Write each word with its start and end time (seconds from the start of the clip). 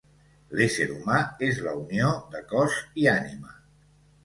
L'ésser 0.59 0.87
humà 0.93 1.19
és 1.49 1.61
la 1.67 1.75
unió 1.83 2.09
de 2.33 2.43
cos 2.55 2.81
i 3.05 3.09
ànima. 3.15 3.57